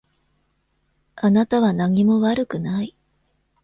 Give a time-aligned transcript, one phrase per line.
[1.15, 2.95] あなたは何も悪くない。